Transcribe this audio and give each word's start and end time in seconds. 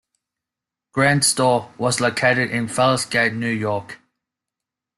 Grant 0.93 1.23
store 1.23 1.71
was 1.77 2.01
located 2.01 2.49
in 2.49 2.65
Vails 2.65 3.05
Gate, 3.05 3.33
New 3.35 3.51
York. 3.51 3.99